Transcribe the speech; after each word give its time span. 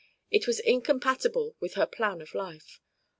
It 0.31 0.47
was 0.47 0.59
incompatible 0.59 1.55
with 1.59 1.75
her 1.75 1.85
plan 1.85 2.21
of 2.21 2.33
life. 2.33 2.79